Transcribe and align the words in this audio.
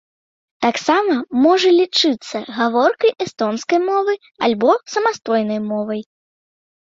Таксама 0.65 1.15
можа 1.45 1.69
лічыцца 1.81 2.37
гаворкай 2.57 3.11
эстонскай 3.25 3.79
мовы 3.89 4.13
альбо 4.49 4.71
самастойнай 4.95 5.59
мовай. 5.69 6.01